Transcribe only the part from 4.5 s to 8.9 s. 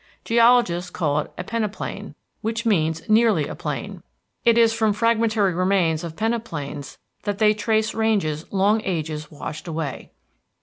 is from fragmentary remains of peneplains that they trace ranges long